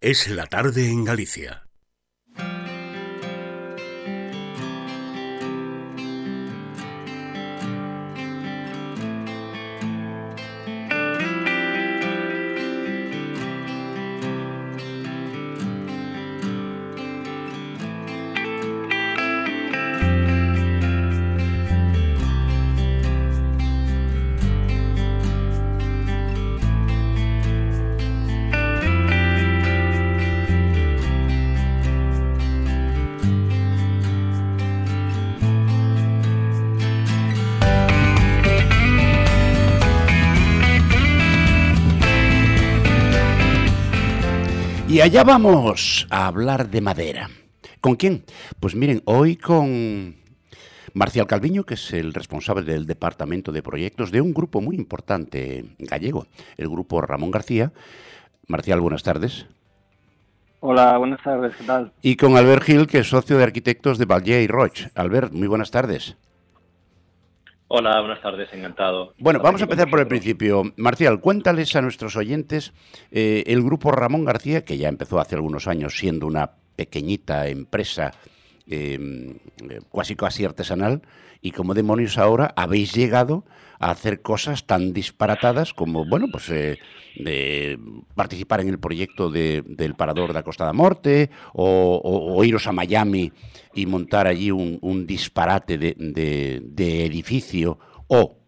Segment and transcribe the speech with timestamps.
[0.00, 1.65] Es la tarde en Galicia.
[44.88, 47.28] Y allá vamos a hablar de madera.
[47.80, 48.24] ¿Con quién?
[48.60, 50.14] Pues miren, hoy con
[50.94, 55.64] Marcial Calviño, que es el responsable del Departamento de Proyectos de un grupo muy importante
[55.80, 57.72] gallego, el grupo Ramón García.
[58.46, 59.46] Marcial, buenas tardes.
[60.60, 61.92] Hola, buenas tardes, ¿qué tal?
[62.00, 64.90] Y con Albert Gil, que es socio de arquitectos de Valle y Roche.
[64.94, 66.16] Albert, muy buenas tardes.
[67.68, 69.14] Hola, buenas tardes, encantado.
[69.18, 70.62] Bueno, vamos a empezar por el principio.
[70.76, 72.72] Marcial, cuéntales a nuestros oyentes
[73.10, 78.12] eh, el grupo Ramón García, que ya empezó hace algunos años siendo una pequeñita empresa
[78.68, 78.98] eh,
[80.18, 81.02] casi artesanal,
[81.40, 83.44] y como demonios ahora habéis llegado
[83.78, 86.78] a hacer cosas tan disparatadas como, bueno, pues eh,
[87.16, 87.78] de
[88.14, 92.66] participar en el proyecto de, del Parador de la Costa da Morte o, o, iros
[92.66, 93.32] a Miami
[93.74, 97.78] y montar allí un, un disparate de, de, de edificio
[98.08, 98.38] o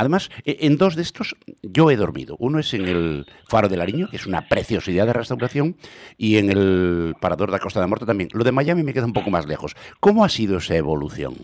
[0.00, 2.34] Además, e, en dos de estos yo he dormido.
[2.38, 5.76] Uno es en el Faro del Ariño, que es una preciosidad de restauración,
[6.16, 8.30] y en el Parador de la Costa de la también.
[8.32, 9.76] Lo de Miami me queda un poco más lejos.
[10.00, 11.34] ¿Cómo ha sido esa evolución?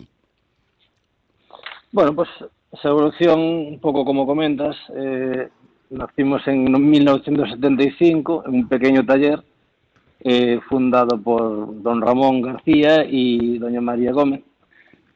[1.91, 2.29] Bueno, pues
[2.71, 5.49] esa evolución, un poco como comentas, eh,
[5.91, 9.43] nacimos en 1975 en un pequeño taller
[10.21, 14.41] eh, fundado por don Ramón García y doña María Gómez.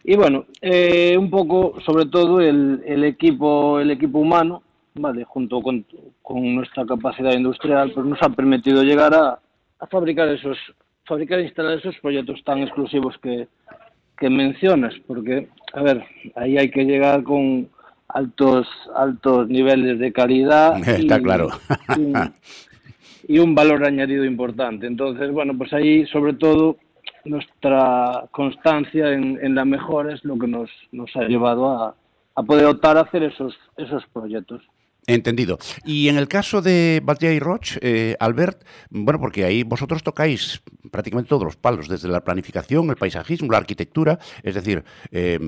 [0.04, 4.64] Y bueno, eh, un poco, sobre todo, el, el, equipo el equipo humano,
[4.96, 5.86] vale, junto con,
[6.22, 9.40] con, nuestra capacidad industrial, pues nos ha permitido llegar a,
[9.80, 10.58] a fabricar esos,
[11.06, 13.48] fabricar e instalar esos proyectos tan exclusivos que,
[14.18, 16.04] que mencionas, porque, a ver,
[16.36, 17.70] ahí hay que llegar con
[18.08, 20.78] altos altos niveles de calidad.
[20.88, 21.50] Está y, claro.
[21.98, 24.88] y, y un valor añadido importante.
[24.88, 26.78] Entonces, bueno, pues ahí, sobre todo,
[27.26, 31.96] nuestra constancia en, en, la mejora es lo que nos, nos ha llevado a,
[32.36, 34.62] a, poder optar a hacer esos, esos proyectos.
[35.08, 35.58] Entendido.
[35.84, 40.62] Y en el caso de Batia y Roche, eh, Albert, bueno, porque ahí vosotros tocáis
[40.92, 45.40] prácticamente todos los palos, desde la planificación, el paisajismo, la arquitectura, es decir, eh,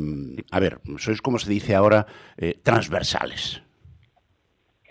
[0.50, 3.62] a ver, sois como se dice ahora, eh, transversales.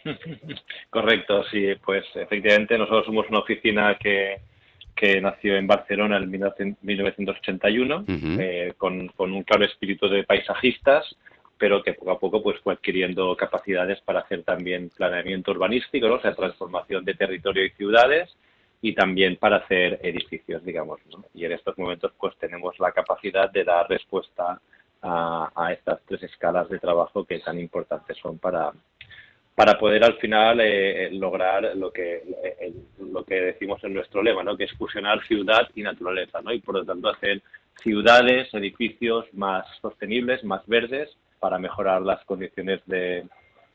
[0.91, 4.43] Correcto, sí, pues efectivamente nosotros somos una oficina que,
[4.95, 6.31] que nació en Barcelona en
[6.83, 8.37] 1981, uh -huh.
[8.41, 11.17] eh, con, con, un claro espíritu de paisajistas,
[11.59, 16.15] pero que poco a poco pues fue adquiriendo capacidades para hacer también planeamiento urbanístico, ¿no?
[16.15, 18.37] o sea, transformación de territorio y ciudades,
[18.81, 21.01] y también para hacer edificios, digamos.
[21.11, 21.25] ¿no?
[21.35, 24.61] Y en estos momentos pues tenemos la capacidad de dar respuesta
[25.03, 28.73] a, a estas tres escalas de trabajo que tan importantes son para,
[29.55, 32.23] para poder al final eh, lograr lo que
[32.61, 34.57] eh, lo que decimos en nuestro lema, ¿no?
[34.57, 36.53] que es fusionar ciudad y naturaleza, ¿no?
[36.53, 37.43] y por lo tanto hacer
[37.83, 43.25] ciudades, edificios más sostenibles, más verdes, para mejorar las condiciones de,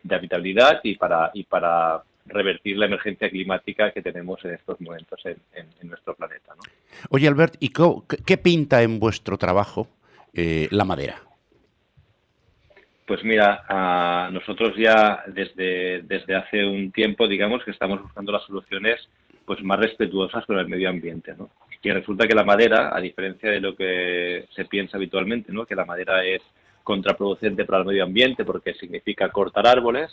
[0.09, 5.37] habitabilidad y para, y para revertir la emergencia climática que tenemos en estos momentos en,
[5.53, 6.53] en, en nuestro planeta.
[6.55, 6.63] ¿no?
[7.09, 7.71] Oye, Albert, ¿y
[8.25, 9.89] qué pinta en vuestro trabajo
[10.33, 11.26] eh, la madera?
[13.07, 18.43] Pues mira, uh, nosotros ya desde, desde hace un tiempo, digamos, que estamos buscando las
[18.43, 19.07] soluciones
[19.45, 21.49] pues más respetuosas con el medio ambiente, ¿no?
[21.81, 25.65] Y resulta que la madera, a diferencia de lo que se piensa habitualmente, ¿no?
[25.65, 26.41] Que la madera es
[26.83, 30.11] contraproducente para el medio ambiente porque significa cortar árboles,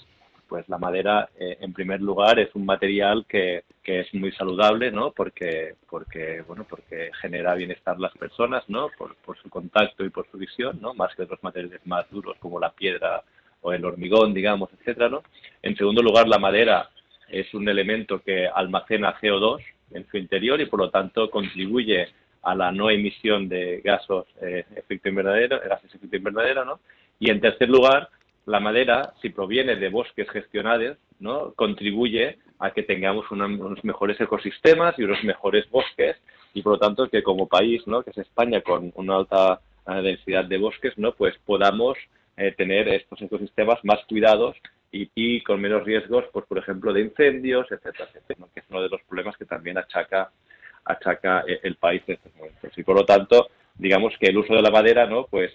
[0.48, 4.90] pues la madera, eh, en primer lugar, es un material que, que, es muy saludable,
[4.90, 5.12] ¿no?
[5.12, 8.88] Porque, porque, bueno, porque genera bienestar las personas, ¿no?
[8.96, 10.94] Por, su contacto y por su visión, ¿no?
[10.94, 13.22] Más que otros materiales más duros como la piedra
[13.62, 15.22] o el hormigón, digamos, etcétera, ¿no?
[15.62, 16.90] En segundo lugar, la madera
[17.28, 19.60] es un elemento que almacena CO2,
[19.94, 22.08] en su interior y por lo tanto contribuye
[22.42, 26.80] a la no emisión de gases eh, efecto invernadero, gases efecto invernadero, ¿no?
[27.18, 28.08] Y en tercer lugar,
[28.46, 31.52] la madera, si proviene de bosques gestionados, ¿no?
[31.54, 36.16] contribuye a que tengamos unos mejores ecosistemas y unos mejores bosques
[36.52, 38.02] y por lo tanto que como país, ¿no?
[38.02, 41.12] que es España con una alta eh, densidad de bosques, ¿no?
[41.12, 41.96] pues podamos
[42.36, 44.56] eh, tener estos ecosistemas más cuidados
[44.96, 48.88] y, con menos riesgos, pues por ejemplo, de incendios, etcétera, etcétera, que es uno de
[48.88, 50.30] los problemas que también achaca
[50.84, 52.70] achaca eh, el país en estos momentos.
[52.76, 55.26] Y por lo tanto, digamos que el uso de la madera, ¿no?
[55.26, 55.50] Pues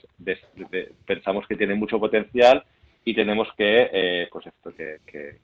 [1.06, 2.66] pensamos que tiene mucho potencial
[3.10, 5.00] y tenemos que, eh, pues esto, que,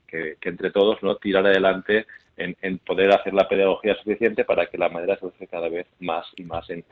[0.07, 1.15] que, entre todos, ¿no?
[1.15, 2.05] Tirar adelante
[2.37, 6.27] en, poder hacer la pedagogía suficiente para que la madera se use cada vez más
[6.35, 6.83] y más en,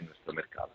[0.00, 0.70] nuestro mercado.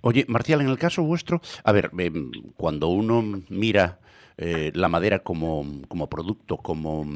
[0.00, 4.00] Oye, Marcial, en el caso vuestro, a ver, em, cuando uno mira
[4.38, 7.06] eh, la madera como, como producto, como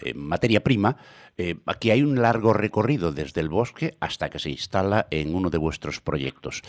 [0.00, 0.96] eh, materia prima,
[1.36, 5.50] eh, aquí hay un largo recorrido desde el bosque hasta que se instala en uno
[5.50, 6.62] de vuestros proyectos.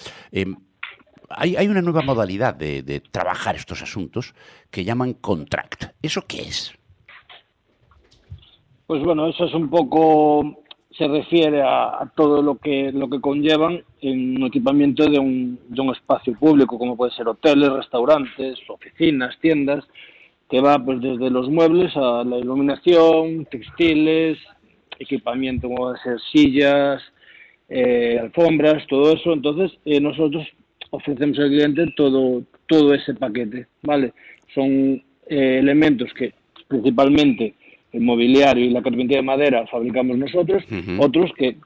[1.41, 4.33] Em, hay, una nueva modalidad de, trabajar estos asuntos
[4.69, 5.85] que llaman contract.
[6.01, 6.73] ¿Eso qué es?
[8.87, 10.63] Pues bueno, eso es un poco,
[10.97, 15.81] se refiere a, todo lo que, lo que conllevan en un equipamiento de un, de
[15.81, 19.83] un espacio público, como puede ser hoteles, restaurantes, oficinas, tiendas,
[20.49, 24.37] que va pues desde los muebles a la iluminación, textiles,
[24.99, 27.01] equipamiento como a ser sillas,
[27.69, 29.33] eh, alfombras, todo eso.
[29.33, 30.45] Entonces eh, nosotros
[30.95, 34.13] ofrecemos al cliente todo, todo ese paquete, ¿vale?
[34.53, 34.67] Son
[35.27, 36.33] eh, elementos que
[36.67, 37.53] principalmente
[37.91, 40.63] el mobiliario y la carpintería de madera fabricamos nosotros,
[40.97, 41.57] otros que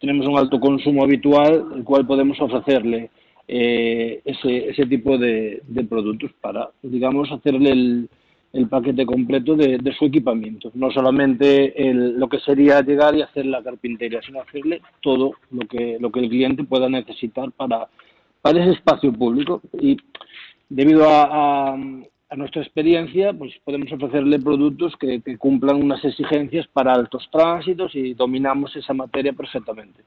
[0.00, 3.10] tenemos un alto consumo habitual, el cual podemos ofrecerle
[3.46, 8.08] ese, ese tipo de, de productos para, digamos, hacerle el,
[8.52, 10.70] el paquete completo de, su equipamiento.
[10.74, 15.98] No solamente lo que sería llegar y hacer la carpintería, sino hacerle todo lo que,
[16.00, 17.88] lo que el cliente pueda necesitar para,
[18.42, 19.60] para ese espacio público.
[19.80, 19.96] Y
[20.68, 21.76] debido a,
[22.36, 28.74] nuestra experiencia, pues podemos ofrecerle productos que, cumplan unas exigencias para altos tránsitos y dominamos
[28.76, 30.02] esa materia perfectamente.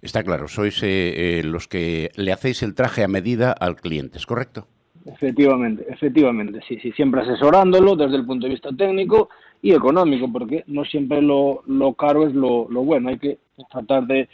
[0.00, 4.18] Está claro, sois eh, eh, los que le hacéis el traje a medida al cliente,
[4.18, 4.66] ¿es correcto?
[5.04, 9.30] Efectivamente, efectivamente, sí, sí, siempre asesorándolo desde el punto de vista técnico
[9.60, 13.38] y económico, porque no siempre lo, lo caro es lo, lo, bueno, hay que
[13.70, 14.28] tratar de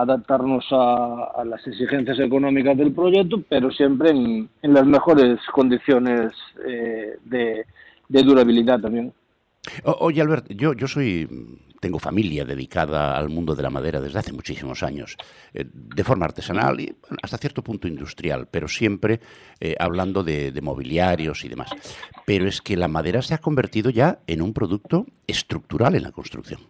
[0.00, 6.32] adaptarnos a, las exigencias económicas del proyecto, pero siempre en, las mejores condiciones
[6.66, 7.64] eh, de,
[8.08, 9.12] de durabilidad también.
[9.84, 11.28] oye, Albert, yo, yo soy
[11.80, 15.16] tengo familia dedicada al mundo de la madera desde hace muchísimos años,
[15.54, 19.20] eh, de forma artesanal y hasta cierto punto industrial, pero siempre
[19.60, 21.70] eh, hablando de, mobiliarios y demás.
[22.26, 26.12] Pero es que la madera se ha convertido ya en un producto estructural en la
[26.12, 26.60] construcción.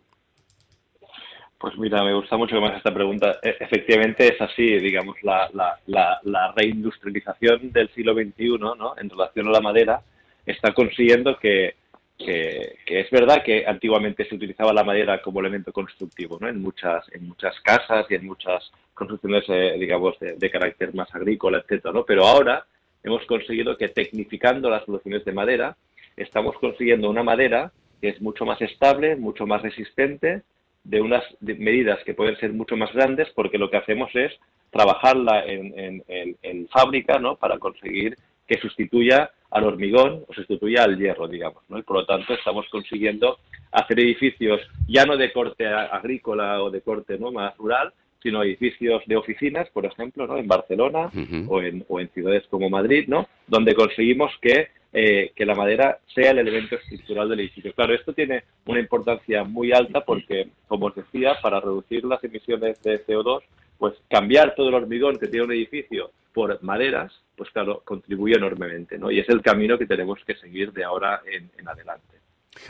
[1.58, 3.40] Pues mira, me gusta mucho más esta pregunta.
[3.42, 8.94] E, efectivamente es así, digamos, la, reindustrialización del siglo XXI ¿no?
[8.96, 10.02] en relación a la madera
[10.46, 11.74] está consiguiendo que,
[12.16, 16.48] que, es verdad que antiguamente se utilizaba la madera como elemento constructivo, ¿no?
[16.48, 21.58] En muchas, en muchas casas y en muchas construcciones, eh, digamos, de, carácter más agrícola,
[21.58, 22.04] etcétera, ¿no?
[22.04, 22.66] Pero ahora
[23.04, 25.76] hemos conseguido que tecnificando las soluciones de madera,
[26.16, 30.42] estamos consiguiendo una madera que es mucho más estable, mucho más resistente,
[30.88, 34.32] de unas medidas que pueden ser mucho más grandes, porque lo que hacemos es
[34.70, 37.36] trabajarla en, en, en fábrica, ¿no?
[37.36, 41.78] Para conseguir que sustituya al hormigón o sustituya al hierro, digamos, ¿no?
[41.78, 43.38] Y por lo tanto estamos consiguiendo
[43.70, 47.30] hacer edificios ya no de corte agrícola o de corte ¿no?
[47.30, 50.38] más rural, sino edificios de oficinas, por ejemplo, ¿no?
[50.38, 51.10] en Barcelona
[51.48, 53.28] o, en, o en ciudades como Madrid, ¿no?
[53.46, 57.72] donde conseguimos que, eh, que la madera sea el elemento estructural del edificio.
[57.74, 62.82] Claro, esto tiene una importancia muy alta porque, como os decía, para reducir las emisiones
[62.82, 63.42] de CO2,
[63.78, 68.98] pues cambiar todo el hormigón que tiene un edificio por maderas, pues claro, contribuye enormemente,
[68.98, 69.10] ¿no?
[69.10, 72.18] Y es el camino que tenemos que seguir de ahora en, adelante.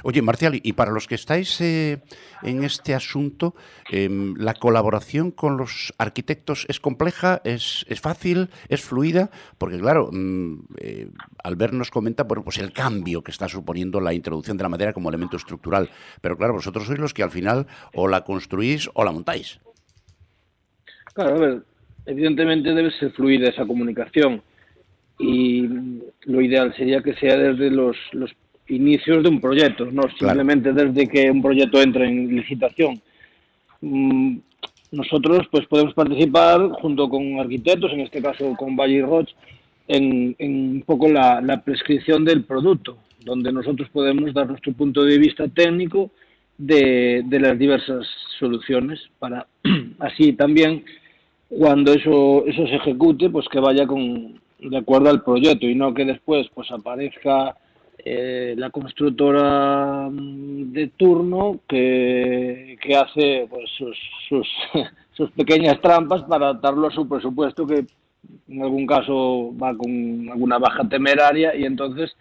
[0.03, 2.03] Oye, Marcial, y para los que estáis eh,
[2.43, 3.55] en este asunto,
[3.91, 9.31] em, ¿la colaboración con los arquitectos es compleja, es, fácil, es fluida?
[9.59, 11.09] Porque claro, mm, eh,
[11.43, 14.93] Albert nos comenta bueno, pues el cambio que está suponiendo la introducción de la madera
[14.93, 15.91] como elemento estructural.
[16.21, 19.61] Pero claro, vosotros sois los que al final o la construís o la montáis.
[21.15, 21.63] Claro, a ver,
[22.07, 24.43] evidentemente debe ser fluida esa comunicación
[25.19, 25.67] y
[26.25, 27.97] lo ideal sería que sea desde los
[28.69, 33.01] inicios de un proyecto, no simplemente desde que un proyecto entra en licitación.
[33.81, 34.39] Mm,
[34.93, 39.35] nosotros pues podemos participar junto con arquitectos, en este caso con Valle Roche,
[39.87, 45.05] en, en un poco la, la prescripción del producto, donde nosotros podemos dar nuestro punto
[45.05, 46.11] de vista técnico
[46.57, 48.07] de, de las diversas
[48.39, 49.47] soluciones para
[49.99, 50.85] así también
[51.49, 55.95] cuando eso, eso se ejecute, pues que vaya con, de acuerdo al proyecto y no
[55.95, 57.57] que después pues aparezca
[58.05, 63.97] eh, la constructora mm, de turno que, que hace pues sus,
[64.29, 64.49] sus,
[65.13, 67.85] sus, pequeñas trampas para adaptarlo a su presupuesto que
[68.49, 72.15] en algún caso va con alguna baja temeraria y entonces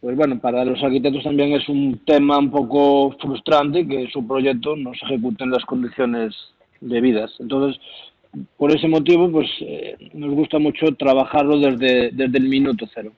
[0.00, 4.74] pues bueno, para los arquitectos también es un tema un poco frustrante que su proyecto
[4.74, 6.34] no se ejecute en las condiciones
[6.80, 7.30] debidas.
[7.38, 7.78] Entonces,
[8.56, 13.12] por ese motivo, pues eh, nos gusta mucho trabajarlo desde, desde el minuto cero.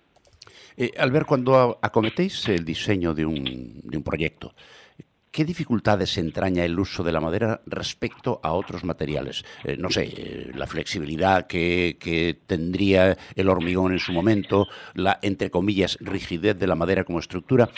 [0.77, 4.55] Eh, Albert, cuando acometéis el diseño de un, de un proyecto,
[5.33, 9.47] ¿Qué dificultades entraña el uso de la madera respecto a otros materiales?
[9.65, 15.19] Eh, no sé, eh, la flexibilidad que, que, tendría el hormigón en su momento, la,
[15.23, 17.71] entre comillas, rigidez de la madera como estructura,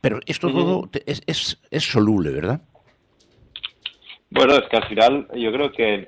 [0.00, 2.62] pero esto todo es, es, es soluble, ¿verdad?
[4.30, 6.06] Bueno, es que al final yo creo que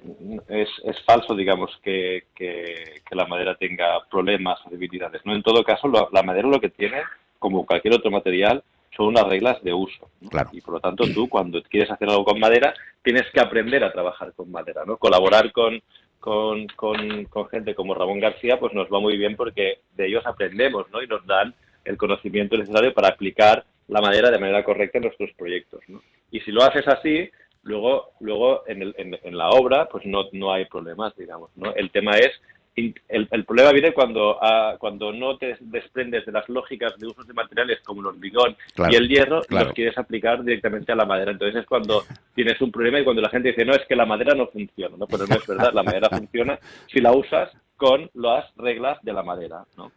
[0.48, 5.24] es, es falso, digamos, que, que, que, la madera tenga problemas o debilidades.
[5.24, 5.34] ¿no?
[5.34, 7.02] En todo caso, lo, la madera lo que tiene,
[7.38, 8.62] como cualquier otro material,
[8.94, 10.10] son unas reglas de uso.
[10.20, 10.28] ¿no?
[10.28, 10.50] Claro.
[10.52, 13.92] Y por lo tanto, tú cuando quieres hacer algo con madera, tienes que aprender a
[13.92, 14.98] trabajar con madera, ¿no?
[14.98, 15.80] Colaborar con,
[16.18, 20.26] con, con, con gente como Ramón García, pues nos va muy bien porque de ellos
[20.26, 21.02] aprendemos, ¿no?
[21.02, 21.54] Y nos dan
[21.86, 26.02] el conocimiento necesario para aplicar la madera de manera correcta en nuestros proyectos, ¿no?
[26.30, 27.30] Y si lo haces así,
[27.62, 31.74] luego luego en, el, en, en, la obra pues no, no hay problemas digamos no
[31.74, 32.30] el tema es
[32.76, 32.94] el,
[33.30, 37.34] el problema viene cuando uh, cuando no te desprendes de las lógicas de usos de
[37.34, 39.66] materiales como el hormigón claro, y el hierro claro.
[39.66, 43.22] los quieres aplicar directamente a la madera entonces es cuando tienes un problema y cuando
[43.22, 45.72] la gente dice no es que la madera no funciona no pero no es verdad
[45.74, 46.58] la madera funciona
[46.90, 49.92] si la usas con las reglas de la madera no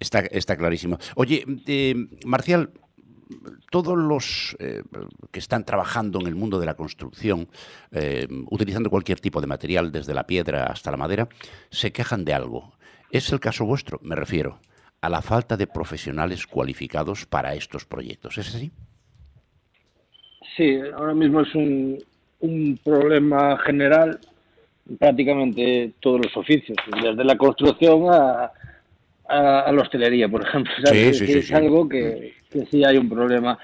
[0.00, 0.98] Está, está clarísimo.
[1.16, 1.94] Oye, eh,
[2.24, 2.70] Marcial,
[3.70, 4.82] todos los eh,
[5.30, 7.48] que están trabajando en el mundo de la construcción,
[7.92, 11.28] eh, utilizando cualquier tipo de material, desde la piedra hasta la madera,
[11.70, 12.72] se quejan de algo.
[13.10, 14.58] Es el caso vuestro, me refiero,
[15.00, 18.38] a la falta de profesionales cualificados para estos proyectos.
[18.38, 18.70] ¿Es así?
[20.56, 21.98] Sí, ahora mismo es un,
[22.40, 24.18] un problema general
[24.98, 28.50] prácticamente todos los oficios, desde la construcción a,
[29.28, 30.72] a, a la hostelería, por ejemplo.
[30.86, 33.58] Sí, sí, que es algo que, que, sí hay un problema.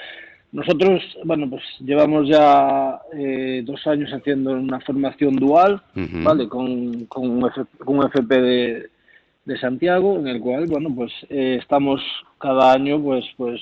[0.53, 6.23] Nosotros, bueno, pues llevamos ya eh, dos años haciendo una formación dual, uh -huh.
[6.23, 6.49] ¿vale?
[6.49, 8.87] Con, con, un, F, con un FP de,
[9.45, 12.01] de, Santiago, en el cual, bueno, pues eh, estamos
[12.39, 13.61] cada año, pues, pues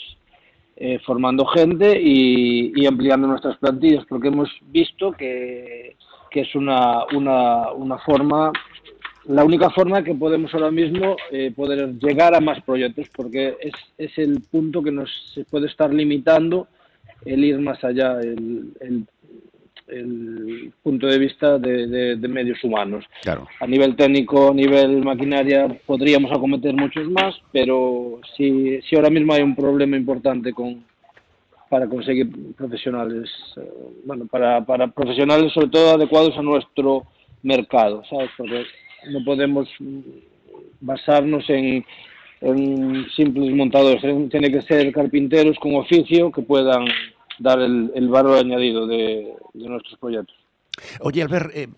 [0.76, 5.96] eh, formando gente y, y, ampliando nuestras plantillas, porque hemos visto que,
[6.30, 8.52] que es una, una, una forma
[9.26, 13.72] la única forma que podemos ahora mismo eh, poder llegar a más proyectos, porque es,
[13.98, 16.68] es, el punto que nos se puede estar limitando
[17.24, 19.06] el ir más allá, el, el,
[19.86, 23.04] el punto de vista de, de, de medios humanos.
[23.22, 23.46] Claro.
[23.60, 29.34] A nivel técnico, a nivel maquinaria, podríamos acometer muchos más, pero si, si ahora mismo
[29.34, 30.84] hay un problema importante con
[31.68, 33.62] para conseguir profesionales, eh,
[34.04, 37.04] bueno, para, para profesionales sobre todo adecuados a nuestro
[37.42, 38.28] mercado, ¿sabes?
[38.36, 38.66] Porque
[39.08, 39.68] no podemos
[40.80, 41.84] basarnos en,
[42.40, 46.86] en, simples montadores, tiene que ser carpinteros con oficio que puedan
[47.38, 50.36] dar el, el valor añadido de, nuestros proyectos.
[51.00, 51.68] Oye, Albert, eh,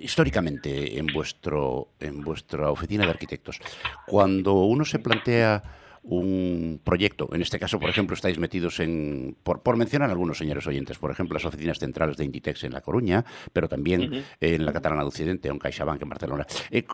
[0.00, 3.60] históricamente en, vuestro, en vuestra oficina de arquitectos,
[4.06, 5.62] cuando uno se plantea
[6.06, 7.28] un proyecto.
[7.32, 11.10] En este caso, por ejemplo, estáis metidos en, por, por, mencionar algunos señores oyentes, por
[11.10, 14.24] ejemplo, las oficinas centrales de Inditex en La Coruña, pero también uh -huh.
[14.40, 16.46] en la Catalana de Occidente en CaixaBank en Barcelona.
[16.70, 16.84] Eh,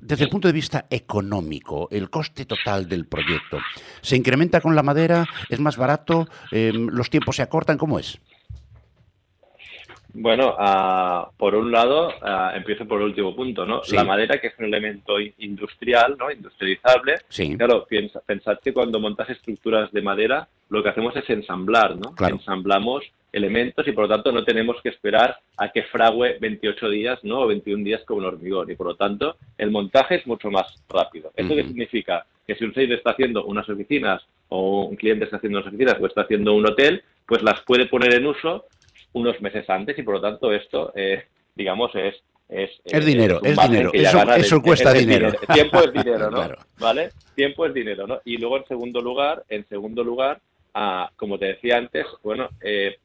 [0.00, 3.58] desde el punto de vista económico, el coste total del proyecto,
[4.00, 5.26] ¿se incrementa con la madera?
[5.48, 6.26] ¿Es más barato?
[6.50, 7.78] Eh, ¿Los tiempos se acortan?
[7.78, 8.20] ¿Cómo es?
[10.14, 13.82] Bueno, uh, por un lado, uh, empiezo por el último punto, ¿no?
[13.82, 13.96] Sí.
[13.96, 16.30] La madera, que es un elemento industrial, ¿no?
[16.30, 17.16] Industrializable.
[17.28, 17.56] Sí.
[17.56, 22.14] Claro, piensa, pensad que cuando montas estructuras de madera, lo que hacemos es ensamblar, ¿no?
[22.14, 22.34] Claro.
[22.34, 27.18] Ensamblamos elementos y por lo tanto no tenemos que esperar a que frague 28 días,
[27.22, 27.40] ¿no?
[27.40, 30.66] O 21 días como el hormigón y por lo tanto el montaje es mucho más
[30.88, 31.32] rápido.
[31.34, 31.56] ¿Eso uh -huh.
[31.56, 32.26] qué significa?
[32.46, 35.96] Que si un señor está haciendo unas oficinas o un cliente está haciendo unas oficinas
[35.98, 38.66] o está haciendo un hotel, pues las puede poner en uso
[39.12, 42.16] unos meses antes y por lo tanto esto, eh, digamos, es...
[42.48, 45.30] Es, es dinero, es, es dinero, eso, eso de, cuesta es dinero.
[45.30, 45.54] dinero.
[45.54, 46.36] Tiempo es dinero, ¿no?
[46.36, 46.58] claro.
[46.78, 47.10] ¿Vale?
[47.34, 48.20] Tiempo es dinero, ¿no?
[48.26, 50.38] Y luego en segundo lugar, en segundo lugar,
[50.74, 52.98] ah, como te decía antes, bueno, eh,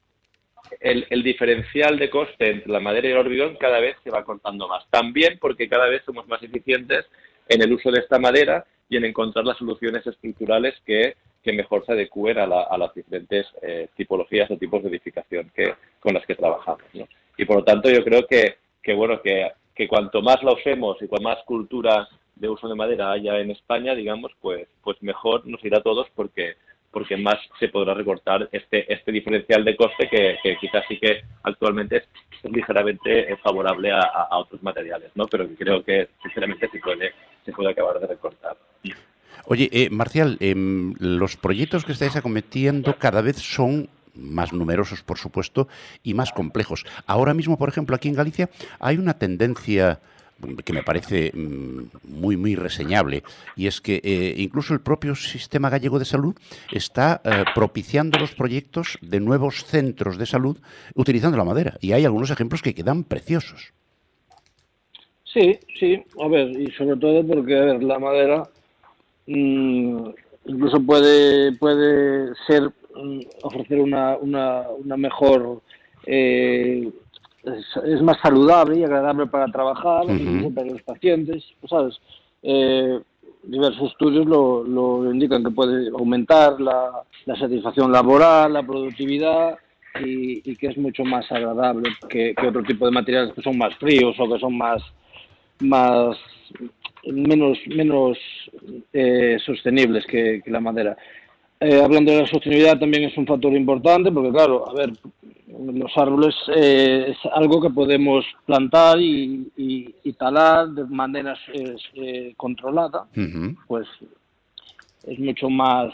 [0.82, 4.26] el, el, diferencial de coste entre la madera y el hormigón cada vez se va
[4.26, 4.86] cortando más.
[4.90, 7.06] También porque cada vez somos más eficientes
[7.48, 11.16] en el uso de esta madera y en encontrar las soluciones estructurales que
[11.48, 16.14] que mejor se adecúen a, las diferentes eh, tipologías o tipos de edificación que, con
[16.14, 16.84] las que trabajamos.
[17.38, 18.58] Y por lo tanto yo creo que,
[18.94, 19.54] bueno, que,
[19.88, 23.96] cuanto más la usemos y cuanto más cultura de uso de madera haya en España,
[23.96, 26.56] digamos, pues, pues mejor nos irá a todos porque
[26.92, 31.98] porque más se podrá recortar este este diferencial de coste que, quizás sí que actualmente
[31.98, 32.08] es,
[32.52, 35.28] ligeramente favorable a, otros materiales, ¿no?
[35.28, 37.14] Pero creo que sinceramente se puede
[37.46, 38.58] se puede acabar de recortar.
[39.50, 45.18] Oye, eh, Marcial, em, los proyectos que estáis acometiendo cada vez son más numerosos, por
[45.18, 45.70] supuesto,
[46.04, 46.86] y más complejos.
[47.06, 48.50] Ahora mismo, por ejemplo, aquí en Galicia
[48.80, 50.00] hay una tendencia
[50.66, 53.24] que me parece mm, muy, muy reseñable,
[53.56, 56.36] y es que eh, incluso el propio sistema gallego de salud
[56.72, 60.58] está eh, propiciando los proyectos de nuevos centros de salud
[60.94, 63.72] utilizando la madera, y hay algunos ejemplos que quedan preciosos.
[65.24, 68.44] Sí, sí, a ver, y sobre todo porque, la madera
[69.28, 72.64] incluso puede, puede ser,
[72.96, 75.62] mm, ofrecer una, una, una mejor...
[76.06, 76.90] Eh,
[77.86, 80.06] es, más saludable y agradable para trabajar,
[80.54, 81.96] para los pacientes, ¿sabes?
[82.44, 83.00] Eh,
[83.44, 89.58] diversos estudios lo, lo, indican que puede aumentar la, la satisfacción laboral, la productividad
[90.04, 94.16] y, que es mucho más agradable que, otro tipo de materiales que son más fríos
[94.20, 94.82] o que son más,
[95.60, 96.18] más
[97.06, 98.18] menos, menos
[98.94, 100.98] eh, sostenibles que, la madera.
[101.60, 104.94] Eh, hablando de la sostenibilidad también es un factor importante porque claro, a ver,
[105.48, 109.52] los árboles eh, es algo que podemos plantar y,
[110.18, 111.38] talar de manera
[112.38, 113.06] controlada,
[113.68, 113.88] pues
[115.06, 115.94] es mucho más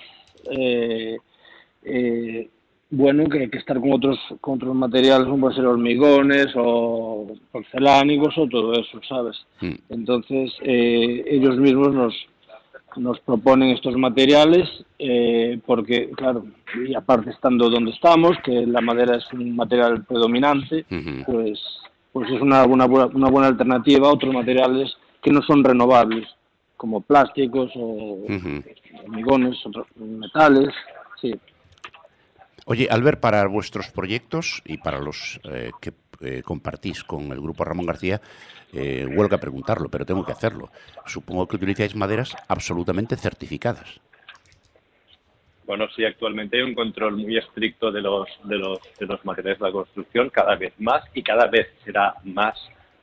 [1.85, 2.49] eh,
[2.95, 8.47] bueno que, estar con otros, con otros materiales como pueden ser hormigones o porcelánicos o
[8.47, 9.35] todo eso, ¿sabes?
[9.61, 9.73] Mm.
[9.89, 12.13] Entonces ellos mismos nos,
[12.97, 14.67] nos proponen estos materiales
[14.99, 16.45] eh, porque, claro,
[16.87, 20.85] y aparte estando donde estamos, que la madera es un material predominante,
[21.25, 21.59] pues,
[22.11, 26.27] pues es una, una, una, buena alternativa a otros materiales que no son renovables,
[26.77, 28.25] como plásticos o
[29.05, 29.57] hormigones,
[29.95, 30.69] metales,
[31.21, 31.33] sí.
[32.65, 37.65] Oye, Albert, para vuestros proyectos y para los eh, que eh, compartís con el grupo
[37.65, 38.21] Ramón García,
[38.71, 40.69] eh, huelga preguntarlo, pero tengo que hacerlo.
[41.05, 43.99] Supongo que utilizáis maderas absolutamente certificadas.
[45.65, 49.59] Bueno, sí, actualmente hay un control muy estricto de los, de los, de los materiales
[49.59, 52.57] de la construcción, cada vez más y cada vez será más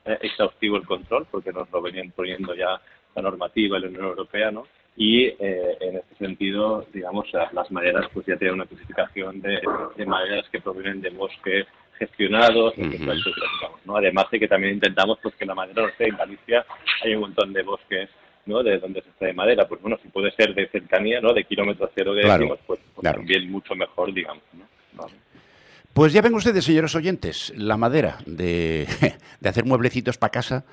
[0.04, 2.80] eh, exhaustivo el control, porque nos lo venían poniendo ya
[3.14, 4.66] la normativa de la Unión Europea, ¿no?
[4.96, 9.60] Y eh, en este sentido, digamos, las maderas pues ya tienen una clasificación de,
[9.96, 11.64] de maderas que provienen de bosque
[11.98, 12.74] gestionados,
[13.84, 13.96] ¿no?
[13.96, 16.64] Además de que también intentamos pues que la madera, no sé, en Galicia
[17.04, 18.08] hay un montón de bosques
[18.46, 18.62] ¿no?
[18.62, 21.32] de donde se extrae madera, pues bueno, si puede ser de cercanía, ¿no?
[21.32, 24.42] De kilómetro cero que decimos, pues, pues también mucho mejor, digamos,
[25.92, 28.86] Pues ya ven ustedes, señores oyentes, la madera de,
[29.40, 30.64] de hacer mueblecitos para casa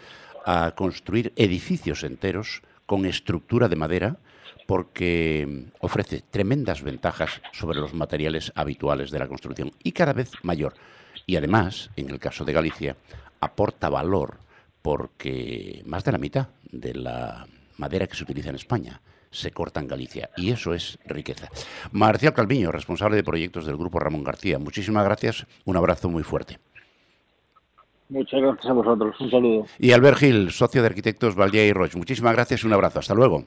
[0.46, 4.18] a construir edificios enteros con estructura de madera
[4.66, 10.74] porque ofrece tremendas ventajas sobre los materiales habituales de la construcción y cada vez mayor.
[11.28, 12.98] Y además, en el caso de Galicia,
[13.40, 14.40] aporta valor
[14.82, 17.48] porque más de la mitad de la
[17.78, 21.50] madera que se utiliza en España se corta en Galicia y eso es riqueza.
[21.92, 26.60] Marcial Calviño, responsable de proyectos del Grupo Ramón García, muchísimas gracias, un abrazo muy fuerte.
[28.10, 29.66] Muchas gracias a vosotros, un saludo.
[29.80, 33.14] Y Albert Gil, socio de arquitectos Valdía y Roche, muchísimas gracias y un abrazo, hasta
[33.14, 33.46] luego.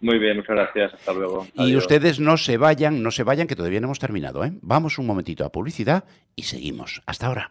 [0.00, 0.94] Muy bien, muchas gracias.
[0.94, 1.46] Hasta luego.
[1.54, 4.44] Y ustedes no se vayan, no se vayan, que todavía no hemos terminado.
[4.44, 4.52] ¿eh?
[4.60, 7.02] Vamos un momentito a publicidad y seguimos.
[7.06, 7.50] Hasta ahora.